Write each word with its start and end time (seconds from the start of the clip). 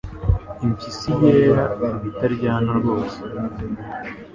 Impyisi 0.65 1.09
yera 1.21 1.63
iba 1.73 1.89
itaryana 2.09 2.71
rwose 2.79 3.19